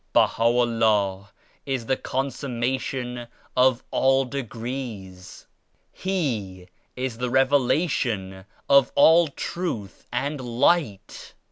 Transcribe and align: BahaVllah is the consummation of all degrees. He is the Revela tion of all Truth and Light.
BahaVllah 0.15 1.27
is 1.67 1.85
the 1.85 1.95
consummation 1.95 3.27
of 3.55 3.83
all 3.91 4.25
degrees. 4.25 5.45
He 5.91 6.67
is 6.95 7.19
the 7.19 7.29
Revela 7.29 7.87
tion 7.87 8.45
of 8.67 8.91
all 8.95 9.27
Truth 9.27 10.07
and 10.11 10.41
Light. 10.41 11.35